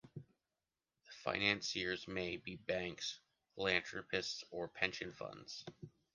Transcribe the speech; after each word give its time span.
The 0.15 1.11
financers 1.23 2.07
may 2.07 2.35
be 2.35 2.55
banks, 2.55 3.19
philanthropists 3.53 4.43
or 4.49 4.67
pension 4.67 5.13
funds. 5.13 5.63